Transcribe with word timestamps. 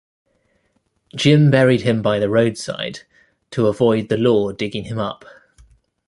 Jim 1.15 1.51
buried 1.51 1.81
him 1.81 2.01
by 2.01 2.17
the 2.17 2.27
roadside 2.27 3.01
to 3.51 3.67
avoid 3.67 4.09
the 4.09 4.17
law 4.17 4.51
digging 4.51 4.85
him 4.85 4.97
up. 4.97 5.23